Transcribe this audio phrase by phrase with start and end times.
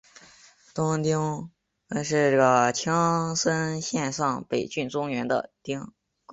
[0.73, 1.51] 东北町
[2.03, 5.93] 是青森县上北郡中部的町。